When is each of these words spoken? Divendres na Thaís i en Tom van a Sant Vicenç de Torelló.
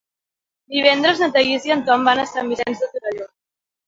Divendres 0.75 1.19
na 1.23 1.27
Thaís 1.35 1.67
i 1.69 1.73
en 1.75 1.83
Tom 1.89 2.07
van 2.11 2.21
a 2.21 2.23
Sant 2.31 2.49
Vicenç 2.55 2.81
de 2.85 2.89
Torelló. 2.95 3.29